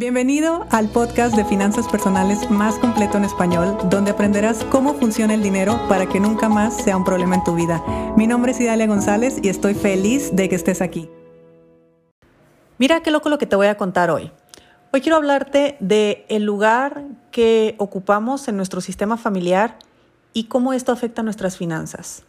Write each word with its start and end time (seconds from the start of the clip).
Bienvenido 0.00 0.66
al 0.70 0.88
podcast 0.88 1.36
de 1.36 1.44
finanzas 1.44 1.86
personales 1.86 2.50
más 2.50 2.78
completo 2.78 3.18
en 3.18 3.24
español, 3.26 3.76
donde 3.90 4.12
aprenderás 4.12 4.64
cómo 4.70 4.94
funciona 4.94 5.34
el 5.34 5.42
dinero 5.42 5.78
para 5.90 6.08
que 6.08 6.18
nunca 6.18 6.48
más 6.48 6.74
sea 6.74 6.96
un 6.96 7.04
problema 7.04 7.34
en 7.34 7.44
tu 7.44 7.54
vida. 7.54 7.84
Mi 8.16 8.26
nombre 8.26 8.52
es 8.52 8.60
Idalia 8.62 8.86
González 8.86 9.36
y 9.42 9.50
estoy 9.50 9.74
feliz 9.74 10.34
de 10.34 10.48
que 10.48 10.54
estés 10.54 10.80
aquí. 10.80 11.10
Mira 12.78 13.02
qué 13.02 13.10
loco 13.10 13.28
lo 13.28 13.36
que 13.36 13.44
te 13.44 13.56
voy 13.56 13.66
a 13.66 13.76
contar 13.76 14.10
hoy. 14.10 14.32
Hoy 14.90 15.02
quiero 15.02 15.16
hablarte 15.16 15.76
de 15.80 16.24
el 16.30 16.44
lugar 16.44 17.04
que 17.30 17.74
ocupamos 17.76 18.48
en 18.48 18.56
nuestro 18.56 18.80
sistema 18.80 19.18
familiar 19.18 19.76
y 20.32 20.44
cómo 20.44 20.72
esto 20.72 20.92
afecta 20.92 21.22
nuestras 21.22 21.58
finanzas. 21.58 22.22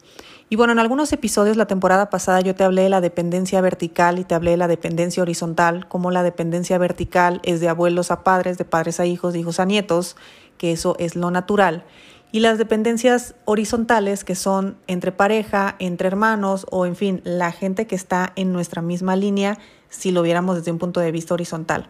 Y 0.52 0.58
bueno, 0.58 0.74
en 0.74 0.80
algunos 0.80 1.14
episodios 1.14 1.56
la 1.56 1.66
temporada 1.66 2.10
pasada 2.10 2.42
yo 2.42 2.54
te 2.54 2.66
hablé 2.66 2.82
de 2.82 2.90
la 2.90 3.00
dependencia 3.00 3.62
vertical 3.62 4.20
y 4.20 4.26
te 4.26 4.36
hablé 4.36 4.52
de 4.52 4.58
la 4.58 4.68
dependencia 4.68 5.24
horizontal, 5.24 5.88
como 5.88 6.12
la 6.12 6.24
dependencia 6.24 6.78
vertical 6.78 7.40
es 7.44 7.62
de 7.62 7.70
abuelos 7.70 8.12
a 8.12 8.26
padres, 8.26 8.58
de 8.58 8.66
padres 8.66 9.00
a 9.00 9.06
hijos, 9.06 9.32
de 9.32 9.40
hijos 9.40 9.62
a 9.62 9.66
nietos, 9.66 10.18
que 10.58 10.74
eso 10.74 10.98
es 11.00 11.16
lo 11.16 11.32
natural. 11.32 11.86
Y 12.34 12.42
las 12.42 12.58
dependencias 12.58 13.34
horizontales, 13.46 14.26
que 14.26 14.36
son 14.36 14.76
entre 14.88 15.14
pareja, 15.14 15.78
entre 15.80 16.10
hermanos 16.10 16.68
o 16.70 16.86
en 16.86 16.98
fin, 16.98 17.22
la 17.24 17.54
gente 17.54 17.88
que 17.88 17.96
está 17.96 18.34
en 18.36 18.52
nuestra 18.52 18.82
misma 18.82 19.16
línea, 19.16 19.58
si 19.88 20.12
lo 20.12 20.22
viéramos 20.22 20.58
desde 20.58 20.74
un 20.74 20.80
punto 20.80 21.00
de 21.00 21.14
vista 21.14 21.34
horizontal. 21.34 21.88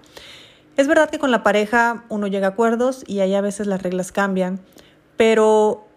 Es 0.77 0.87
verdad 0.87 1.09
que 1.09 1.17
con 1.17 1.31
la 1.31 1.41
pareja 1.41 2.05
uno 2.09 2.27
llega 2.27 2.45
a 2.45 2.49
acuerdos 2.51 3.05
y 3.07 3.21
ahí 3.21 3.33
a 3.33 3.41
veces 3.41 3.65
las 3.65 3.81
reglas 3.81 4.11
cambian, 4.11 4.61
pero 5.17 5.87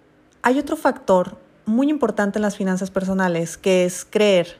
hay 0.40 0.58
otro 0.58 0.78
factor 0.78 1.43
muy 1.66 1.90
importante 1.90 2.38
en 2.38 2.42
las 2.42 2.56
finanzas 2.56 2.90
personales, 2.90 3.56
que 3.56 3.84
es 3.84 4.06
creer 4.08 4.58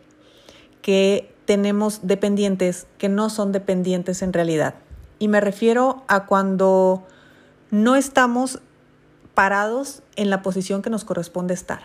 que 0.82 1.34
tenemos 1.45 2.00
dependientes 2.02 2.86
que 2.98 3.08
no 3.08 3.30
son 3.30 3.52
dependientes 3.52 4.22
en 4.22 4.32
realidad. 4.32 4.74
Y 5.18 5.28
me 5.28 5.40
refiero 5.40 6.02
a 6.09 6.26
cuando 6.26 7.02
no 7.70 7.96
estamos 7.96 8.60
parados 9.34 10.02
en 10.16 10.30
la 10.30 10.42
posición 10.42 10.82
que 10.82 10.90
nos 10.90 11.04
corresponde 11.04 11.54
estar. 11.54 11.80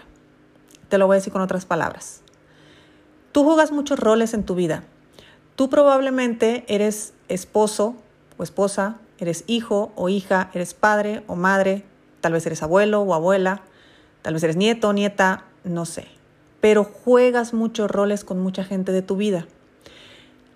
Te 0.88 0.97
lo 0.97 1.07
voy 1.07 1.16
a 1.16 1.19
decir 1.19 1.33
con 1.33 1.41
otras 1.41 1.66
palabras. 1.66 2.22
Tú 3.31 3.44
juegas 3.44 3.72
muchos 3.72 3.99
roles 3.99 4.33
en 4.33 4.44
tu 4.44 4.55
vida. 4.55 4.83
Tú 5.55 5.69
probablemente 5.69 6.63
eres 6.67 7.13
esposo 7.27 7.95
o 8.38 8.44
esposa, 8.44 8.97
eres 9.17 9.44
hijo 9.47 9.91
o 9.95 10.09
hija, 10.09 10.49
eres 10.53 10.73
padre 10.73 11.23
o 11.27 11.35
madre, 11.35 11.83
tal 12.22 12.33
vez 12.33 12.45
eres 12.45 12.63
abuelo 12.63 13.01
o 13.01 13.13
abuela, 13.13 13.61
Tal 14.22 14.34
vez 14.34 14.44
eres 14.44 14.56
nieto, 14.56 14.92
nieta, 14.94 15.45
no 15.64 15.86
sé. 15.86 16.06
Pero 16.62 16.84
juegas 16.84 17.53
muchos 17.53 17.89
roles 17.89 18.23
con 18.23 18.39
mucha 18.39 18.64
gente 18.64 18.92
de 18.92 19.02
tu 19.02 19.16
vida. 19.16 19.48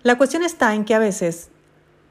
La 0.02 0.18
cuestión 0.18 0.42
está 0.42 0.74
en 0.74 0.84
que 0.84 0.94
a 0.94 0.98
veces, 0.98 1.48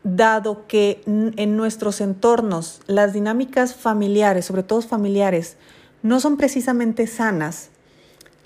dado 0.04 0.66
que 0.68 1.04
en 1.06 1.56
nuestros 1.58 2.02
entornos 2.02 2.82
las 2.88 3.14
dinámicas 3.14 3.76
familiares, 3.76 4.46
sobre 4.46 4.64
todo 4.64 4.82
familiares, 4.82 5.58
no 6.02 6.20
son 6.20 6.38
precisamente 6.38 7.06
sanas, 7.08 7.70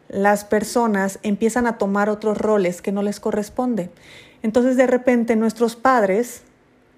las 0.10 0.46
personas 0.46 1.20
empiezan 1.24 1.68
a 1.68 1.78
tomar 1.78 2.10
otros 2.10 2.38
roles 2.38 2.82
que 2.82 2.92
no 2.92 3.02
les 3.02 3.20
corresponde. 3.20 3.90
Entonces 4.42 4.78
de 4.78 4.88
repente 4.88 5.36
nuestros 5.36 5.76
padres 5.76 6.44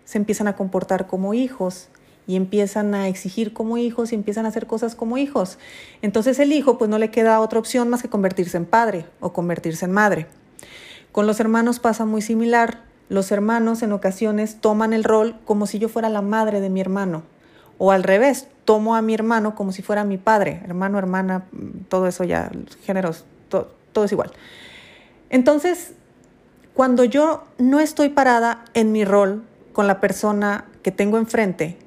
se 0.06 0.18
empiezan 0.18 0.48
a 0.48 0.56
comportar 0.56 1.08
como 1.08 1.34
hijos, 1.34 1.88
y 2.30 2.35
empiezan 2.35 2.94
a 2.94 3.08
exigir 3.08 3.53
como 3.53 3.80
hijos 3.80 4.11
y 4.11 4.16
empiezan 4.16 4.45
a 4.45 4.49
hacer 4.49 4.67
cosas 4.67 4.94
como 4.94 5.17
hijos. 5.17 5.58
Entonces 6.03 6.38
el 6.38 6.53
hijo 6.53 6.77
pues 6.77 6.88
no 6.88 6.99
le 6.99 7.09
queda 7.09 7.39
otra 7.39 7.58
opción 7.58 7.89
más 7.89 8.03
que 8.03 8.08
convertirse 8.08 8.55
en 8.55 8.67
padre 8.67 9.08
o 9.19 9.33
convertirse 9.33 9.85
en 9.85 9.94
madre. 9.94 10.27
Con 11.11 11.25
los 11.25 11.39
hermanos 11.39 11.80
pasa 11.80 12.05
muy 12.05 12.22
similar. 12.22 12.83
Los 13.09 13.31
hermanos 13.31 13.81
en 13.81 13.94
ocasiones 13.94 14.61
toman 14.61 14.94
el 14.94 15.05
rol 15.05 15.38
como 15.44 15.66
si 15.66 15.80
yo 15.80 15.89
fuera 15.89 16.07
la 16.07 16.22
madre 16.22 16.61
de 16.61 16.69
mi 16.69 16.81
hermano. 16.81 17.23
O 17.80 17.91
al 17.91 18.03
revés, 18.03 18.47
tomo 18.63 18.95
a 18.95 19.02
mi 19.02 19.16
hermano 19.16 19.55
como 19.55 19.72
si 19.72 19.81
fuera 19.81 20.03
mi 20.03 20.19
padre. 20.19 20.61
Hermano, 20.66 21.00
hermana, 21.00 21.45
todo 21.88 22.05
eso 22.05 22.25
ya, 22.25 22.52
géneros, 22.83 23.25
todo, 23.47 23.72
todo 23.91 24.06
es 24.06 24.12
igual. 24.12 24.31
Entonces, 25.31 25.94
cuando 26.75 27.06
yo 27.06 27.45
no 27.57 27.79
estoy 27.79 28.09
parada 28.09 28.66
en 28.75 28.91
mi 28.91 29.03
rol 29.03 29.41
con 29.73 29.88
la 29.88 30.00
persona 30.00 30.66
que 30.84 30.91
tengo 30.91 31.18
enfrente, 31.18 31.79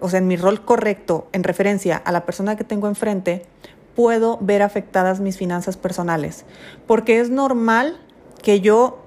o 0.00 0.08
sea, 0.08 0.18
en 0.18 0.26
mi 0.26 0.36
rol 0.36 0.64
correcto 0.64 1.28
en 1.32 1.44
referencia 1.44 1.96
a 1.96 2.12
la 2.12 2.24
persona 2.24 2.56
que 2.56 2.64
tengo 2.64 2.88
enfrente, 2.88 3.46
puedo 3.94 4.38
ver 4.40 4.62
afectadas 4.62 5.20
mis 5.20 5.36
finanzas 5.36 5.76
personales. 5.76 6.44
Porque 6.86 7.20
es 7.20 7.30
normal 7.30 8.00
que 8.42 8.60
yo 8.60 8.98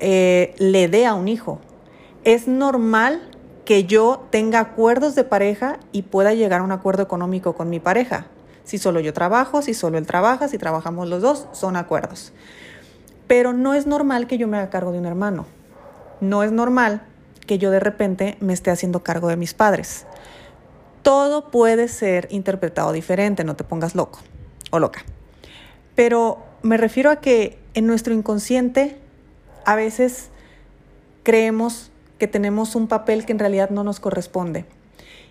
eh, 0.00 0.54
le 0.58 0.88
dé 0.88 1.06
a 1.06 1.14
un 1.14 1.28
hijo. 1.28 1.60
Es 2.24 2.48
normal 2.48 3.30
que 3.64 3.84
yo 3.84 4.26
tenga 4.30 4.58
acuerdos 4.60 5.14
de 5.14 5.24
pareja 5.24 5.78
y 5.92 6.02
pueda 6.02 6.34
llegar 6.34 6.60
a 6.60 6.64
un 6.64 6.72
acuerdo 6.72 7.02
económico 7.02 7.54
con 7.54 7.70
mi 7.70 7.78
pareja. 7.78 8.26
Si 8.64 8.78
solo 8.78 9.00
yo 9.00 9.12
trabajo, 9.12 9.62
si 9.62 9.74
solo 9.74 9.98
él 9.98 10.06
trabaja, 10.06 10.48
si 10.48 10.58
trabajamos 10.58 11.08
los 11.08 11.22
dos, 11.22 11.46
son 11.52 11.76
acuerdos. 11.76 12.32
Pero 13.26 13.52
no 13.52 13.74
es 13.74 13.86
normal 13.86 14.26
que 14.26 14.38
yo 14.38 14.48
me 14.48 14.58
haga 14.58 14.70
cargo 14.70 14.92
de 14.92 14.98
un 14.98 15.06
hermano. 15.06 15.46
No 16.20 16.42
es 16.42 16.52
normal 16.52 17.02
que 17.50 17.58
yo 17.58 17.72
de 17.72 17.80
repente 17.80 18.36
me 18.38 18.52
esté 18.52 18.70
haciendo 18.70 19.02
cargo 19.02 19.26
de 19.26 19.34
mis 19.34 19.54
padres. 19.54 20.06
Todo 21.02 21.50
puede 21.50 21.88
ser 21.88 22.28
interpretado 22.30 22.92
diferente, 22.92 23.42
no 23.42 23.56
te 23.56 23.64
pongas 23.64 23.96
loco 23.96 24.20
o 24.70 24.78
loca. 24.78 25.04
Pero 25.96 26.38
me 26.62 26.76
refiero 26.76 27.10
a 27.10 27.16
que 27.16 27.58
en 27.74 27.88
nuestro 27.88 28.14
inconsciente 28.14 28.98
a 29.64 29.74
veces 29.74 30.28
creemos 31.24 31.90
que 32.18 32.28
tenemos 32.28 32.76
un 32.76 32.86
papel 32.86 33.26
que 33.26 33.32
en 33.32 33.40
realidad 33.40 33.70
no 33.70 33.82
nos 33.82 33.98
corresponde. 33.98 34.64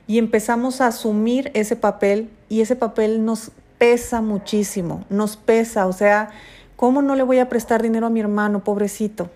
Y 0.05 0.17
empezamos 0.17 0.81
a 0.81 0.87
asumir 0.87 1.51
ese 1.53 1.77
papel 1.77 2.29
y 2.49 2.59
ese 2.59 2.75
papel 2.75 3.23
nos 3.23 3.51
pesa 3.77 4.19
muchísimo, 4.19 5.05
nos 5.09 5.37
pesa, 5.37 5.87
o 5.87 5.93
sea, 5.93 6.31
¿cómo 6.75 7.01
no 7.01 7.15
le 7.15 7.23
voy 7.23 7.39
a 7.39 7.47
prestar 7.47 7.81
dinero 7.81 8.07
a 8.07 8.09
mi 8.09 8.19
hermano, 8.19 8.61
pobrecito? 8.65 9.29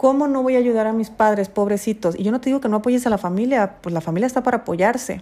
¿Cómo 0.00 0.28
no 0.28 0.42
voy 0.42 0.56
a 0.56 0.58
ayudar 0.58 0.86
a 0.86 0.94
mis 0.94 1.10
padres, 1.10 1.50
pobrecitos? 1.50 2.18
Y 2.18 2.22
yo 2.22 2.32
no 2.32 2.40
te 2.40 2.48
digo 2.48 2.62
que 2.62 2.70
no 2.70 2.78
apoyes 2.78 3.06
a 3.06 3.10
la 3.10 3.18
familia, 3.18 3.74
pues 3.82 3.92
la 3.92 4.00
familia 4.00 4.26
está 4.26 4.42
para 4.42 4.56
apoyarse. 4.56 5.20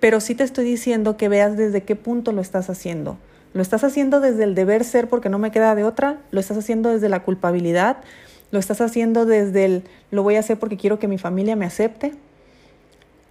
Pero 0.00 0.22
sí 0.22 0.34
te 0.34 0.42
estoy 0.42 0.64
diciendo 0.64 1.18
que 1.18 1.28
veas 1.28 1.58
desde 1.58 1.82
qué 1.82 1.96
punto 1.96 2.32
lo 2.32 2.40
estás 2.40 2.70
haciendo. 2.70 3.18
¿Lo 3.52 3.60
estás 3.60 3.84
haciendo 3.84 4.20
desde 4.20 4.44
el 4.44 4.54
deber 4.54 4.84
ser 4.84 5.10
porque 5.10 5.28
no 5.28 5.38
me 5.38 5.50
queda 5.50 5.74
de 5.74 5.84
otra? 5.84 6.16
¿Lo 6.30 6.40
estás 6.40 6.56
haciendo 6.56 6.88
desde 6.88 7.10
la 7.10 7.24
culpabilidad? 7.24 7.98
¿Lo 8.52 8.58
estás 8.58 8.80
haciendo 8.80 9.26
desde 9.26 9.66
el 9.66 9.84
lo 10.10 10.22
voy 10.22 10.36
a 10.36 10.40
hacer 10.40 10.58
porque 10.58 10.78
quiero 10.78 10.98
que 10.98 11.08
mi 11.08 11.18
familia 11.18 11.54
me 11.54 11.66
acepte? 11.66 12.14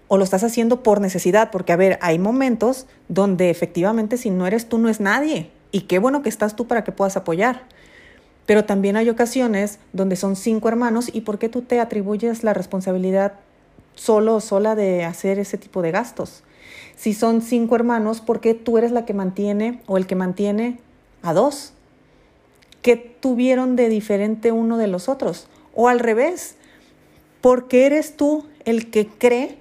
¿O 0.07 0.17
lo 0.17 0.23
estás 0.23 0.43
haciendo 0.43 0.83
por 0.83 1.01
necesidad? 1.01 1.49
Porque, 1.49 1.73
a 1.73 1.77
ver, 1.77 1.97
hay 2.03 2.19
momentos 2.19 2.85
donde 3.09 3.49
efectivamente 3.49 4.17
si 4.17 4.29
no 4.29 4.45
eres 4.45 4.69
tú, 4.69 4.77
no 4.77 4.89
es 4.89 4.99
nadie. 4.99 5.49
Y 5.71 5.81
qué 5.81 5.97
bueno 5.97 6.21
que 6.21 6.29
estás 6.29 6.55
tú 6.55 6.67
para 6.67 6.83
que 6.83 6.91
puedas 6.91 7.17
apoyar. 7.17 7.63
Pero 8.45 8.65
también 8.65 8.97
hay 8.97 9.09
ocasiones 9.09 9.79
donde 9.93 10.15
son 10.15 10.35
cinco 10.35 10.67
hermanos 10.67 11.09
y 11.11 11.21
¿por 11.21 11.39
qué 11.39 11.49
tú 11.49 11.61
te 11.61 11.79
atribuyes 11.79 12.43
la 12.43 12.53
responsabilidad 12.53 13.33
solo 13.95 14.35
o 14.35 14.41
sola 14.41 14.75
de 14.75 15.03
hacer 15.03 15.39
ese 15.39 15.57
tipo 15.57 15.81
de 15.81 15.91
gastos? 15.91 16.43
Si 16.95 17.13
son 17.13 17.41
cinco 17.41 17.75
hermanos, 17.75 18.21
¿por 18.21 18.39
qué 18.39 18.53
tú 18.53 18.77
eres 18.77 18.91
la 18.91 19.05
que 19.05 19.13
mantiene 19.13 19.81
o 19.87 19.97
el 19.97 20.07
que 20.07 20.15
mantiene 20.15 20.79
a 21.23 21.33
dos? 21.33 21.73
¿Qué 22.81 22.95
tuvieron 22.95 23.75
de 23.75 23.89
diferente 23.89 24.51
uno 24.51 24.77
de 24.77 24.87
los 24.87 25.09
otros? 25.09 25.47
O 25.73 25.89
al 25.89 25.99
revés, 25.99 26.55
¿por 27.41 27.67
qué 27.67 27.87
eres 27.87 28.15
tú 28.15 28.45
el 28.63 28.91
que 28.91 29.07
cree 29.07 29.57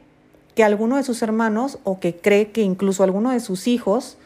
que 0.54 0.62
alguno 0.62 0.96
de 0.96 1.02
sus 1.02 1.22
hermanos 1.22 1.78
o 1.84 2.00
que 2.00 2.14
cree 2.14 2.52
que 2.52 2.62
incluso 2.62 3.02
alguno 3.02 3.30
de 3.30 3.40
sus 3.40 3.66
hijos 3.66 4.18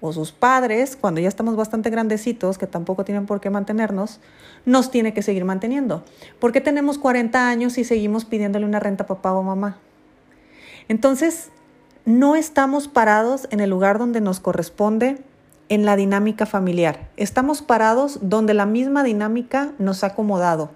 o 0.00 0.12
sus 0.12 0.32
padres, 0.32 0.96
cuando 0.96 1.20
ya 1.20 1.28
estamos 1.28 1.56
bastante 1.56 1.90
grandecitos, 1.90 2.58
que 2.58 2.66
tampoco 2.66 3.04
tienen 3.04 3.26
por 3.26 3.40
qué 3.40 3.50
mantenernos, 3.50 4.20
nos 4.64 4.90
tiene 4.90 5.14
que 5.14 5.22
seguir 5.22 5.44
manteniendo. 5.44 6.04
¿Por 6.38 6.52
qué 6.52 6.60
tenemos 6.60 6.98
40 6.98 7.48
años 7.48 7.78
y 7.78 7.84
seguimos 7.84 8.24
pidiéndole 8.24 8.66
una 8.66 8.80
renta 8.80 9.04
a 9.04 9.06
papá 9.06 9.32
o 9.32 9.42
mamá? 9.42 9.78
Entonces, 10.88 11.50
no 12.04 12.36
estamos 12.36 12.88
parados 12.88 13.48
en 13.50 13.60
el 13.60 13.70
lugar 13.70 13.98
donde 13.98 14.20
nos 14.20 14.38
corresponde 14.40 15.18
en 15.68 15.84
la 15.84 15.96
dinámica 15.96 16.46
familiar. 16.46 17.08
Estamos 17.16 17.62
parados 17.62 18.20
donde 18.22 18.54
la 18.54 18.66
misma 18.66 19.02
dinámica 19.02 19.72
nos 19.78 20.04
ha 20.04 20.08
acomodado. 20.08 20.70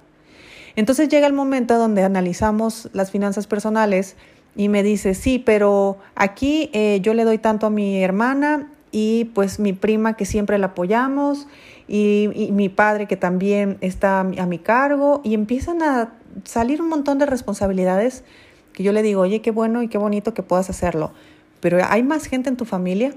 Entonces 0.76 1.08
llega 1.08 1.26
el 1.26 1.32
momento 1.32 1.78
donde 1.78 2.02
analizamos 2.02 2.88
las 2.93 3.11
finanzas 3.11 3.46
personales 3.46 4.16
y 4.56 4.69
me 4.69 4.82
dice, 4.82 5.14
sí, 5.14 5.38
pero 5.38 5.99
aquí 6.14 6.70
eh, 6.73 6.99
yo 7.02 7.14
le 7.14 7.25
doy 7.25 7.38
tanto 7.38 7.66
a 7.66 7.70
mi 7.70 8.02
hermana 8.02 8.69
y 8.92 9.26
pues 9.26 9.58
mi 9.60 9.72
prima 9.72 10.14
que 10.14 10.25
siempre 10.25 10.58
la 10.58 10.69
apoyamos 10.69 11.46
y, 11.87 12.50
mi 12.52 12.69
padre 12.69 13.06
que 13.06 13.16
también 13.16 13.78
está 13.81 14.20
a 14.20 14.46
mi 14.46 14.58
cargo 14.58 15.20
y 15.25 15.34
empiezan 15.34 15.82
a 15.82 16.12
salir 16.44 16.81
un 16.81 16.88
montón 16.88 17.19
de 17.19 17.26
responsabilidades 17.26 18.25
que 18.72 18.82
yo 18.82 18.92
le 18.92 19.02
digo, 19.02 19.22
oye, 19.22 19.40
qué 19.42 19.50
bueno 19.50 19.82
y 19.82 19.88
qué 19.88 19.98
bonito 19.98 20.34
que 20.34 20.42
puedas 20.42 20.70
hacerlo, 20.70 21.12
pero 21.60 21.78
hay 21.88 22.02
más 22.02 22.26
gente 22.26 22.48
en 22.48 22.56
tu 22.56 22.64
familia, 22.64 23.14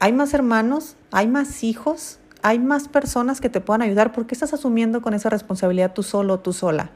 hay 0.00 0.12
más 0.12 0.34
hermanos, 0.34 0.96
hay 1.12 1.28
más 1.28 1.62
hijos, 1.62 2.18
hay 2.42 2.58
más 2.58 2.88
personas 2.88 3.40
que 3.40 3.48
te 3.48 3.60
puedan 3.60 3.82
ayudar, 3.82 4.12
¿por 4.12 4.26
qué 4.26 4.34
estás 4.34 4.52
asumiendo 4.52 5.00
con 5.00 5.14
esa 5.14 5.30
responsabilidad 5.30 5.92
tú 5.92 6.02
solo 6.02 6.40
tú 6.40 6.52
sola? 6.52 6.90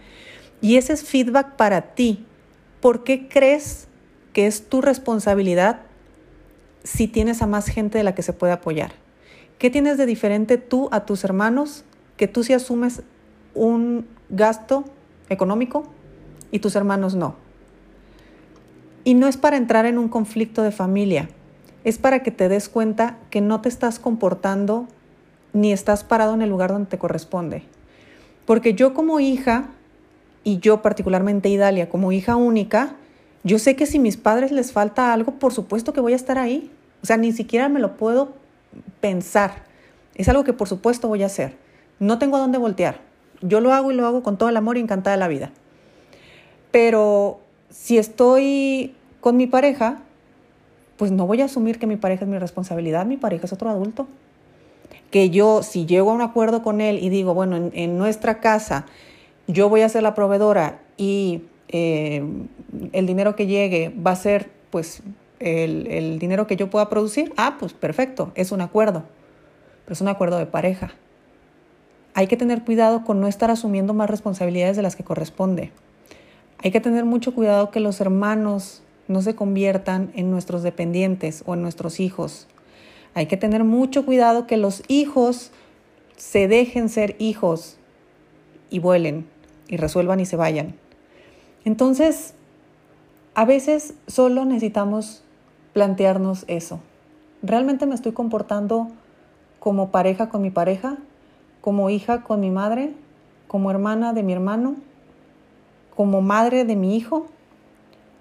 Y 0.60 0.76
ese 0.76 0.92
es 0.92 1.04
feedback 1.04 1.56
para 1.56 1.94
ti. 1.94 2.24
¿Por 2.80 3.04
qué 3.04 3.28
crees 3.28 3.88
que 4.32 4.46
es 4.46 4.68
tu 4.68 4.80
responsabilidad 4.80 5.82
si 6.86 7.08
tienes 7.08 7.42
a 7.42 7.46
más 7.46 7.66
gente 7.66 7.98
de 7.98 8.04
la 8.04 8.14
que 8.14 8.22
se 8.22 8.32
puede 8.32 8.52
apoyar? 8.52 8.92
¿Qué 9.58 9.70
tienes 9.70 9.98
de 9.98 10.06
diferente 10.06 10.56
tú 10.56 10.88
a 10.92 11.04
tus 11.04 11.24
hermanos 11.24 11.84
que 12.16 12.28
tú 12.28 12.44
sí 12.44 12.52
asumes 12.52 13.02
un 13.54 14.06
gasto 14.28 14.84
económico 15.28 15.84
y 16.52 16.60
tus 16.60 16.76
hermanos 16.76 17.16
no? 17.16 17.34
Y 19.02 19.14
no 19.14 19.26
es 19.26 19.36
para 19.36 19.56
entrar 19.56 19.84
en 19.84 19.98
un 19.98 20.08
conflicto 20.08 20.62
de 20.62 20.70
familia, 20.70 21.28
es 21.84 21.98
para 21.98 22.22
que 22.22 22.30
te 22.30 22.48
des 22.48 22.68
cuenta 22.68 23.18
que 23.30 23.40
no 23.40 23.60
te 23.60 23.68
estás 23.68 23.98
comportando 23.98 24.86
ni 25.52 25.72
estás 25.72 26.04
parado 26.04 26.34
en 26.34 26.42
el 26.42 26.50
lugar 26.50 26.70
donde 26.70 26.88
te 26.88 26.98
corresponde. 26.98 27.62
Porque 28.44 28.74
yo 28.74 28.94
como 28.94 29.18
hija, 29.18 29.70
y 30.44 30.60
yo 30.60 30.80
particularmente 30.80 31.48
Idalia 31.48 31.88
como 31.88 32.12
hija 32.12 32.36
única, 32.36 32.94
yo 33.42 33.58
sé 33.58 33.74
que 33.74 33.86
si 33.86 33.98
mis 33.98 34.16
padres 34.16 34.52
les 34.52 34.72
falta 34.72 35.12
algo, 35.12 35.32
por 35.40 35.52
supuesto 35.52 35.92
que 35.92 36.00
voy 36.00 36.12
a 36.12 36.16
estar 36.16 36.38
ahí. 36.38 36.70
O 37.02 37.06
sea, 37.06 37.16
ni 37.16 37.32
siquiera 37.32 37.68
me 37.68 37.80
lo 37.80 37.96
puedo 37.96 38.34
pensar. 39.00 39.64
Es 40.14 40.28
algo 40.28 40.44
que 40.44 40.52
por 40.52 40.68
supuesto 40.68 41.08
voy 41.08 41.22
a 41.22 41.26
hacer. 41.26 41.56
No 41.98 42.18
tengo 42.18 42.36
a 42.36 42.40
dónde 42.40 42.58
voltear. 42.58 43.00
Yo 43.42 43.60
lo 43.60 43.72
hago 43.72 43.92
y 43.92 43.94
lo 43.94 44.06
hago 44.06 44.22
con 44.22 44.38
todo 44.38 44.48
el 44.48 44.56
amor 44.56 44.76
y 44.76 44.80
encantada 44.80 45.16
de 45.16 45.20
la 45.20 45.28
vida. 45.28 45.50
Pero 46.70 47.40
si 47.70 47.98
estoy 47.98 48.94
con 49.20 49.36
mi 49.36 49.46
pareja, 49.46 49.98
pues 50.96 51.12
no 51.12 51.26
voy 51.26 51.42
a 51.42 51.46
asumir 51.46 51.78
que 51.78 51.86
mi 51.86 51.96
pareja 51.96 52.24
es 52.24 52.30
mi 52.30 52.38
responsabilidad, 52.38 53.06
mi 53.06 53.16
pareja 53.16 53.46
es 53.46 53.52
otro 53.52 53.68
adulto. 53.70 54.06
Que 55.10 55.30
yo, 55.30 55.62
si 55.62 55.86
llego 55.86 56.10
a 56.10 56.14
un 56.14 56.22
acuerdo 56.22 56.62
con 56.62 56.80
él 56.80 56.98
y 57.02 57.08
digo, 57.08 57.34
bueno, 57.34 57.70
en, 57.72 57.98
nuestra 57.98 58.40
casa 58.40 58.86
yo 59.46 59.68
voy 59.68 59.82
a 59.82 59.88
ser 59.88 60.02
la 60.02 60.14
proveedora 60.14 60.80
y 60.96 61.42
eh, 61.68 62.24
el 62.92 63.06
dinero 63.06 63.36
que 63.36 63.46
llegue 63.46 63.94
va 64.04 64.12
a 64.12 64.16
ser 64.16 64.50
pues 64.70 65.02
el, 65.40 65.86
el 65.88 66.18
dinero 66.18 66.46
que 66.46 66.56
yo 66.56 66.70
pueda 66.70 66.88
producir, 66.88 67.32
ah, 67.36 67.56
pues 67.58 67.72
perfecto, 67.72 68.32
es 68.34 68.52
un 68.52 68.60
acuerdo, 68.60 69.04
pero 69.84 69.94
es 69.94 70.00
un 70.00 70.08
acuerdo 70.08 70.38
de 70.38 70.46
pareja. 70.46 70.92
Hay 72.14 72.28
que 72.28 72.36
tener 72.36 72.64
cuidado 72.64 73.04
con 73.04 73.20
no 73.20 73.26
estar 73.28 73.50
asumiendo 73.50 73.92
más 73.92 74.08
responsabilidades 74.08 74.76
de 74.76 74.82
las 74.82 74.96
que 74.96 75.04
corresponde. 75.04 75.70
Hay 76.58 76.70
que 76.70 76.80
tener 76.80 77.04
mucho 77.04 77.34
cuidado 77.34 77.70
que 77.70 77.80
los 77.80 78.00
hermanos 78.00 78.82
no 79.08 79.22
se 79.22 79.34
conviertan 79.34 80.10
en 80.14 80.30
nuestros 80.30 80.62
dependientes 80.62 81.42
o 81.46 81.54
en 81.54 81.62
nuestros 81.62 82.00
hijos. 82.00 82.48
Hay 83.14 83.26
que 83.26 83.36
tener 83.36 83.64
mucho 83.64 84.04
cuidado 84.04 84.46
que 84.46 84.56
los 84.56 84.82
hijos 84.88 85.52
se 86.16 86.48
dejen 86.48 86.88
ser 86.88 87.16
hijos 87.18 87.76
y 88.70 88.78
vuelen 88.78 89.26
y 89.68 89.76
resuelvan 89.76 90.20
y 90.20 90.26
se 90.26 90.36
vayan. 90.36 90.74
Entonces, 91.64 92.34
a 93.34 93.44
veces 93.44 93.94
solo 94.06 94.44
necesitamos 94.44 95.22
plantearnos 95.76 96.46
eso. 96.48 96.80
¿Realmente 97.42 97.84
me 97.84 97.94
estoy 97.94 98.12
comportando 98.12 98.88
como 99.60 99.90
pareja 99.90 100.30
con 100.30 100.40
mi 100.40 100.50
pareja? 100.50 100.96
¿Como 101.60 101.90
hija 101.90 102.22
con 102.22 102.40
mi 102.40 102.50
madre? 102.50 102.94
¿Como 103.46 103.70
hermana 103.70 104.14
de 104.14 104.22
mi 104.22 104.32
hermano? 104.32 104.76
¿Como 105.94 106.22
madre 106.22 106.64
de 106.64 106.76
mi 106.76 106.96
hijo? 106.96 107.26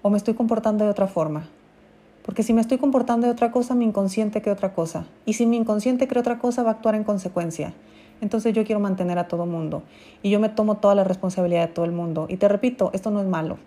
o 0.06 0.10
me 0.10 0.18
estoy 0.18 0.34
comportando 0.34 0.84
de 0.84 0.90
otra 0.90 1.08
forma. 1.08 1.48
Porque 2.24 2.44
si 2.44 2.52
me 2.52 2.60
estoy 2.60 2.78
comportando 2.78 3.26
de 3.26 3.32
otra 3.32 3.50
cosa, 3.50 3.74
mi 3.74 3.86
inconsciente 3.86 4.40
cree 4.40 4.52
otra 4.52 4.72
cosa. 4.72 5.06
Y 5.24 5.32
si 5.32 5.46
mi 5.46 5.56
inconsciente 5.56 6.06
cree 6.06 6.20
otra 6.20 6.38
cosa, 6.38 6.62
va 6.62 6.68
a 6.68 6.72
actuar 6.74 6.94
en 6.94 7.02
consecuencia. 7.02 7.72
Entonces 8.20 8.54
yo 8.54 8.64
quiero 8.64 8.78
mantener 8.78 9.18
a 9.18 9.26
todo 9.26 9.46
mundo. 9.46 9.82
Y 10.22 10.30
yo 10.30 10.38
me 10.38 10.48
tomo 10.48 10.76
toda 10.76 10.94
la 10.94 11.02
responsabilidad 11.02 11.66
de 11.66 11.74
todo 11.74 11.86
el 11.86 11.90
mundo. 11.90 12.26
Y 12.28 12.36
te 12.36 12.46
repito, 12.46 12.90
esto 12.92 13.10
no 13.10 13.20
es 13.20 13.26
malo. 13.26 13.58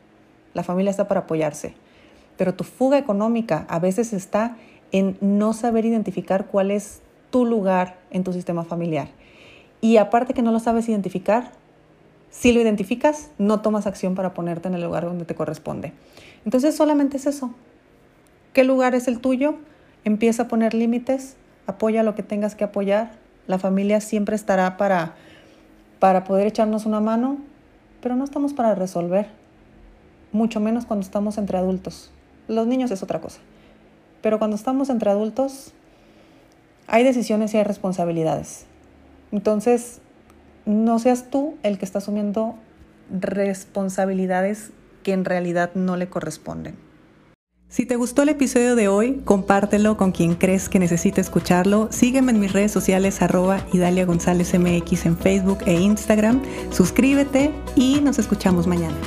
La 0.53 0.63
familia 0.63 0.91
está 0.91 1.09
para 1.09 1.21
apoyarse. 1.21 1.73
Pero 2.39 2.53
tu 2.53 2.63
fuga 2.63 2.97
económica 2.97 3.65
a 3.67 3.79
veces 3.79 4.13
está 4.13 4.55
en 4.93 5.17
no 5.19 5.51
saber 5.51 5.83
identificar 5.83 6.47
cuál 6.47 6.71
es 6.71 7.01
tu 7.31 7.45
lugar 7.45 7.97
en 8.11 8.23
tu 8.23 8.31
sistema 8.31 8.63
familiar. 8.63 9.09
Y 9.81 9.97
aparte 9.97 10.33
que 10.33 10.41
no 10.41 10.53
lo 10.53 10.59
sabes 10.61 10.87
identificar, 10.87 11.51
si 12.29 12.53
lo 12.53 12.61
identificas, 12.61 13.29
no 13.39 13.59
tomas 13.59 13.87
acción 13.87 14.15
para 14.15 14.33
ponerte 14.33 14.69
en 14.69 14.73
el 14.75 14.83
lugar 14.83 15.03
donde 15.03 15.25
te 15.25 15.35
corresponde. 15.35 15.91
Entonces 16.45 16.77
solamente 16.77 17.17
es 17.17 17.25
eso. 17.25 17.53
¿Qué 18.53 18.63
lugar 18.63 18.95
es 18.95 19.09
el 19.09 19.19
tuyo? 19.19 19.55
Empieza 20.05 20.43
a 20.43 20.47
poner 20.47 20.73
límites, 20.73 21.35
apoya 21.67 22.03
lo 22.03 22.15
que 22.15 22.23
tengas 22.23 22.55
que 22.55 22.63
apoyar. 22.63 23.11
La 23.47 23.59
familia 23.59 23.99
siempre 23.99 24.37
estará 24.37 24.77
para, 24.77 25.15
para 25.99 26.23
poder 26.23 26.47
echarnos 26.47 26.85
una 26.85 27.01
mano, 27.01 27.35
pero 28.01 28.15
no 28.15 28.23
estamos 28.23 28.53
para 28.53 28.75
resolver, 28.75 29.27
mucho 30.31 30.61
menos 30.61 30.85
cuando 30.85 31.05
estamos 31.05 31.37
entre 31.37 31.57
adultos. 31.57 32.13
Los 32.49 32.65
niños 32.65 32.89
es 32.89 33.03
otra 33.03 33.21
cosa, 33.21 33.39
pero 34.21 34.39
cuando 34.39 34.55
estamos 34.55 34.89
entre 34.89 35.11
adultos 35.11 35.71
hay 36.87 37.03
decisiones 37.03 37.53
y 37.53 37.57
hay 37.57 37.63
responsabilidades. 37.63 38.65
Entonces, 39.31 40.01
no 40.65 40.97
seas 40.97 41.29
tú 41.29 41.55
el 41.61 41.77
que 41.77 41.85
está 41.85 41.99
asumiendo 41.99 42.55
responsabilidades 43.11 44.71
que 45.03 45.13
en 45.13 45.25
realidad 45.25 45.69
no 45.75 45.95
le 45.95 46.09
corresponden. 46.09 46.75
Si 47.69 47.85
te 47.85 47.97
gustó 47.97 48.23
el 48.23 48.29
episodio 48.29 48.75
de 48.75 48.87
hoy, 48.87 49.21
compártelo 49.25 49.95
con 49.95 50.11
quien 50.11 50.33
crees 50.33 50.69
que 50.69 50.79
necesite 50.79 51.21
escucharlo. 51.21 51.91
Sígueme 51.91 52.31
en 52.31 52.39
mis 52.39 52.51
redes 52.51 52.71
sociales 52.71 53.21
arroba 53.21 53.63
Idalia 53.73 54.07
González 54.07 54.57
MX 54.57 55.05
en 55.05 55.17
Facebook 55.19 55.59
e 55.67 55.73
Instagram. 55.79 56.41
Suscríbete 56.71 57.51
y 57.75 58.01
nos 58.01 58.17
escuchamos 58.17 58.65
mañana. 58.65 58.97